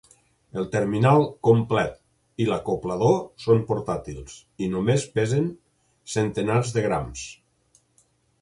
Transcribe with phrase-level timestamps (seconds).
[0.59, 1.91] El terminal complet
[2.45, 3.13] i l'acoplador
[3.45, 5.47] són portàtils i només pesen
[6.15, 7.29] centenars de grams.